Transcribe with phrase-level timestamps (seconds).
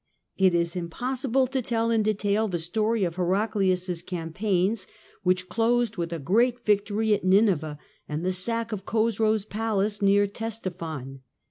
[0.35, 4.87] It is impossible to tell in detail the story of Heraclius' campaigns,
[5.21, 7.77] which closed with a great victory at Nineveh
[8.09, 11.19] and the sack of Chosroes' palace near Ctesiphon.